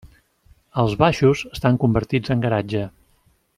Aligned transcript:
Els 0.83 0.95
baixos 1.03 1.45
estan 1.59 1.79
convertits 1.85 2.35
en 2.37 2.43
garatge. 2.47 2.85